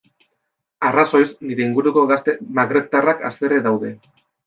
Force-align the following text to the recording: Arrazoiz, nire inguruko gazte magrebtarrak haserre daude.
Arrazoiz, 0.89 1.27
nire 1.51 1.65
inguruko 1.67 2.07
gazte 2.15 2.37
magrebtarrak 2.61 3.25
haserre 3.33 3.65
daude. 3.71 3.97